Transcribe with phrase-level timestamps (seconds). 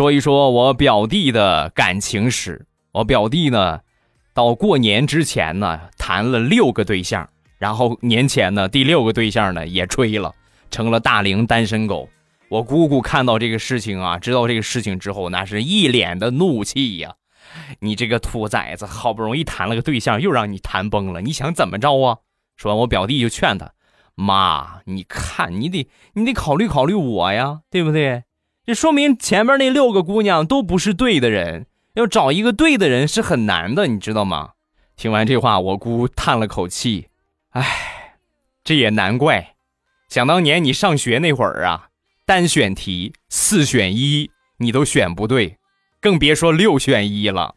[0.00, 2.64] 说一说我表弟的感情史。
[2.92, 3.80] 我表弟呢，
[4.32, 10.34] 到过年之前呢，谈了六个对象，然后年前呢，第六个对象呢也吹了，
[10.70, 12.08] 成了大龄单身狗。
[12.48, 17.16] 我姑姑看到这个事情啊，知道这个事情之后，那是一脸的怒气呀！
[17.80, 22.16] 你这个兔崽子，好不容易谈了个对象，又让你谈崩了，你想怎么着啊？
[22.56, 23.70] 说完，我表弟就劝他
[24.16, 28.22] ：“妈，你看，你得你得考虑考虑我呀，对不对？
[28.66, 34.50] 这说明前面那六个姑娘都不是对的人，要找一个对的人是很难的，你知道吗？”
[34.96, 37.08] 听完这话，我姑叹了口气
[37.52, 38.16] ：“唉，
[38.62, 39.54] 这也难怪，
[40.08, 41.88] 想当年你上学那会儿啊。”
[42.26, 45.56] 单选题四选一，你都选不对，
[46.00, 47.56] 更别说六选一了。